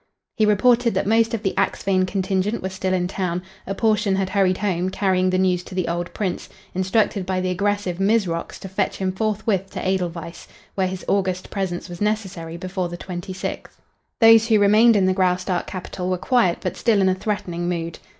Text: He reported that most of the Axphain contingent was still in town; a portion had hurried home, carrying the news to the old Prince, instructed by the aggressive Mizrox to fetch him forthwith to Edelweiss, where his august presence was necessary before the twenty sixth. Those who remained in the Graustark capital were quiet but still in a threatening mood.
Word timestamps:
He 0.35 0.47
reported 0.47 0.95
that 0.95 1.05
most 1.05 1.35
of 1.35 1.43
the 1.43 1.53
Axphain 1.57 2.07
contingent 2.07 2.63
was 2.63 2.73
still 2.73 2.91
in 2.91 3.07
town; 3.07 3.43
a 3.67 3.75
portion 3.75 4.15
had 4.15 4.31
hurried 4.31 4.57
home, 4.57 4.89
carrying 4.89 5.29
the 5.29 5.37
news 5.37 5.61
to 5.65 5.75
the 5.75 5.87
old 5.87 6.11
Prince, 6.11 6.49
instructed 6.73 7.23
by 7.23 7.39
the 7.39 7.51
aggressive 7.51 7.99
Mizrox 7.99 8.57
to 8.61 8.67
fetch 8.67 8.97
him 8.97 9.11
forthwith 9.11 9.69
to 9.69 9.87
Edelweiss, 9.87 10.47
where 10.73 10.87
his 10.87 11.05
august 11.07 11.51
presence 11.51 11.87
was 11.87 12.01
necessary 12.01 12.57
before 12.57 12.89
the 12.89 12.97
twenty 12.97 13.31
sixth. 13.31 13.79
Those 14.19 14.47
who 14.47 14.57
remained 14.57 14.95
in 14.95 15.05
the 15.05 15.13
Graustark 15.13 15.67
capital 15.67 16.09
were 16.09 16.17
quiet 16.17 16.57
but 16.61 16.75
still 16.75 16.99
in 16.99 17.07
a 17.07 17.13
threatening 17.13 17.69
mood. 17.69 17.99